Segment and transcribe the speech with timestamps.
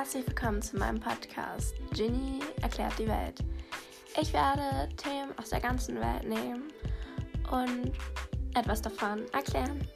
[0.00, 3.44] Herzlich willkommen zu meinem Podcast Ginny erklärt die Welt.
[4.18, 6.72] Ich werde Themen aus der ganzen Welt nehmen
[7.50, 7.92] und
[8.54, 9.86] etwas davon erklären.